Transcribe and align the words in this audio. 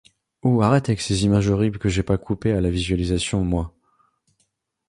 Ouh 0.41 0.63
arrête 0.63 0.89
avec 0.89 0.99
ces 0.99 1.25
images 1.25 1.47
horribles 1.47 1.77
que 1.77 1.87
j’ai 1.87 2.01
pas 2.01 2.17
coupé 2.17 2.59
la 2.59 2.71
visualisation, 2.71 3.43
moi! 3.45 3.71